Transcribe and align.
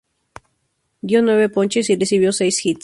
Dio 1.03 1.21
nueve 1.21 1.47
ponches 1.49 1.91
y 1.91 1.95
recibió 1.95 2.31
seis 2.31 2.65
hits. 2.65 2.79